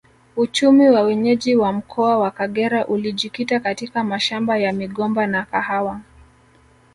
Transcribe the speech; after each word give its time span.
Uchumi 0.35 0.89
wa 0.89 1.01
wenyeji 1.01 1.55
wa 1.55 1.73
mkoa 1.73 2.17
wa 2.17 2.31
Kagera 2.31 2.87
ulijikita 2.87 3.59
katika 3.59 4.03
mashamba 4.03 4.57
ya 4.57 4.73
migomba 4.73 5.27
na 5.27 5.45
kahawa 5.45 6.01